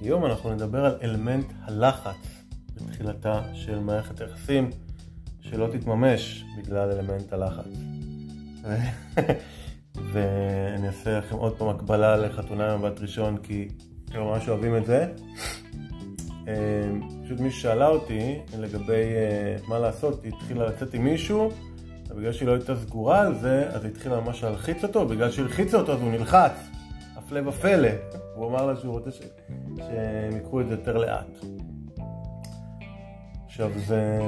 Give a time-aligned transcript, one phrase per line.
[0.00, 2.44] היום אנחנו נדבר על אלמנט הלחץ
[2.74, 4.70] בתחילתה של מערכת היחסים,
[5.40, 7.64] שלא תתממש בגלל אלמנט הלחץ.
[10.12, 13.68] ואני אעשה לכם עוד פעם הקבלה לחתונה במבט ראשון, כי
[14.12, 15.06] הם ממש אוהבים את זה.
[16.48, 16.54] אה,
[17.24, 21.50] פשוט מישהו שאלה אותי לגבי אה, מה לעשות, היא התחילה לצאת עם מישהו,
[22.10, 25.76] ובגלל שהיא לא הייתה סגורה על זה, אז היא התחילה ממש להלחיץ אותו, בגלל שהלחיצה
[25.76, 26.52] אותו אז הוא נלחץ.
[27.16, 27.88] הפלא ופלא.
[28.34, 29.20] הוא אמר לה שהוא רוצה ש...
[29.76, 31.38] שהם ייקחו את זה יותר לאט.
[33.46, 34.20] עכשיו זה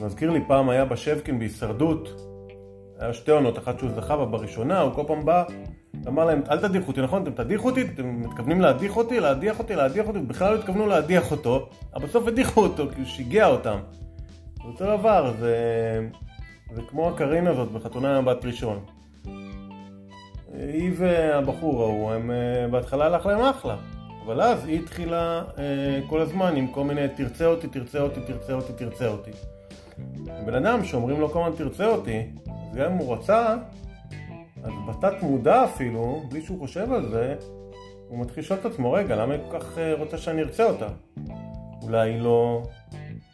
[0.00, 2.08] מזכיר לי פעם היה בשבקין בהישרדות,
[2.98, 5.44] היה שתי עונות, אחת שהוא זכה בה בראשונה, הוא כל פעם בא,
[6.08, 7.22] אמר להם, אל תדיחו אותי, נכון?
[7.22, 7.82] אתם תדיחו אותי?
[7.82, 9.20] אתם מתכוונים להדיח אותי?
[9.20, 9.74] להדיח אותי?
[9.74, 10.18] להדיח אותי?
[10.18, 13.78] בכלל לא התכוונו להדיח אותו, אבל בסוף הדיחו אותו, כי הוא שיגע אותם.
[14.56, 15.54] זה אותו דבר, זה,
[16.74, 18.78] זה כמו הקרין הזאת בחתונה בת ראשון.
[20.68, 23.76] היא והבחור ההוא, הם אה, בהתחלה הלך להם אחלה.
[24.24, 28.52] אבל אז היא התחילה אה, כל הזמן עם כל מיני תרצה אותי, תרצה אותי, תרצה
[28.52, 29.30] אותי, תרצה אותי.
[30.46, 33.56] בן אדם שאומרים לו כל הזמן תרצה אותי, אז גם אם הוא רצה,
[34.64, 37.34] אז בתת מודע אפילו, בלי שהוא חושב על זה,
[38.08, 40.88] הוא מתחיל לשאול את עצמו, רגע, למה היא כל כך אה, רוצה שאני ארצה אותה?
[41.82, 42.62] אולי היא לא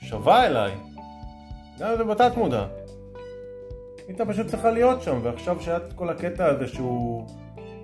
[0.00, 0.72] שווה אליי?
[1.78, 2.66] גם זה בתת מודע.
[4.08, 7.26] הייתה פשוט צריכה להיות שם, ועכשיו שהיה את כל הקטע הזה שהוא...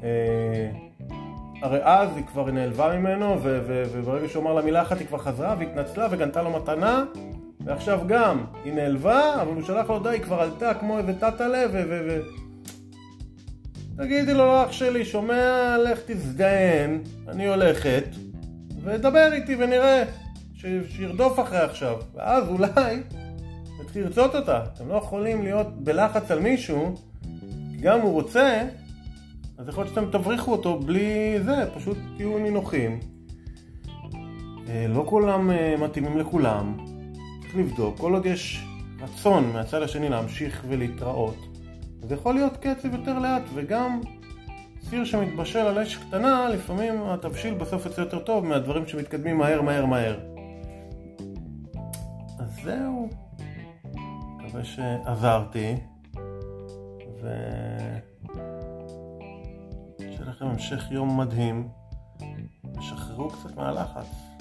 [0.03, 0.71] אה,
[1.63, 5.07] הרי אז היא כבר נעלבה ממנו, ו- ו- וברגע שהוא אמר לה מילה אחת היא
[5.07, 7.05] כבר חזרה והתנצלה וגנתה לו מתנה,
[7.65, 11.65] ועכשיו גם היא נעלבה, אבל הוא שלח לו די, היא כבר עלתה כמו איזה תת-עלה,
[11.73, 11.83] ו...
[11.89, 12.43] ו-, ו-
[13.97, 18.05] תגידי לו, אח שלי, שומע, לך תזדיין, אני הולכת,
[18.85, 20.05] ודבר איתי ונראה,
[20.55, 23.03] ש- שירדוף אחרי עכשיו, ואז אולי
[23.79, 24.65] תתחיל לרצות אותה.
[24.65, 26.95] אתם לא יכולים להיות בלחץ על מישהו,
[27.81, 28.63] גם הוא רוצה,
[29.59, 33.01] אז יכול להיות שאתם תבריחו אותו בלי זה, פשוט תהיו נינוחים.
[34.69, 36.77] אה, לא כולם אה, מתאימים לכולם,
[37.41, 38.65] צריך לבדוק, כל עוד יש
[39.01, 41.37] רצון מהצד השני להמשיך ולהתראות,
[42.03, 44.01] זה יכול להיות קצב יותר לאט, וגם
[44.91, 49.87] סיר שמתבשל על אש קטנה, לפעמים התבשיל בסוף יוצא יותר טוב מהדברים שמתקדמים מהר מהר
[49.87, 50.19] מהר.
[52.39, 53.09] אז זהו.
[54.53, 55.77] מקווה שעזרתי,
[57.19, 58.01] ושיהיה
[60.27, 61.69] לכם המשך יום מדהים,
[62.79, 64.32] ושחררו קצת מהלחץ.